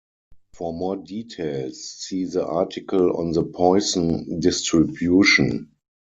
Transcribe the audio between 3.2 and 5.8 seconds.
the Poisson distribution.